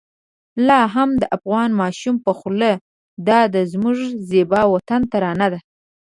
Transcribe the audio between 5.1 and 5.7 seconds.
ترانه ده.